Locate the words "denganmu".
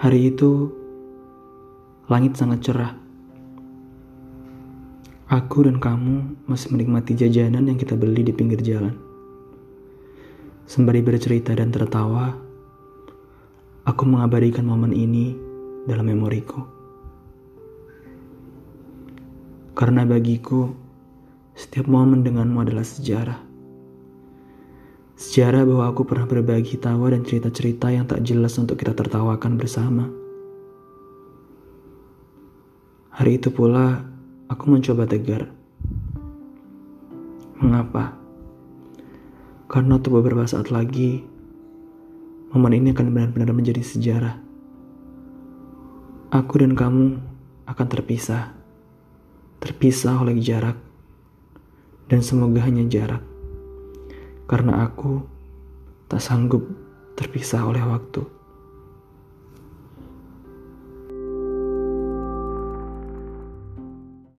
22.24-22.56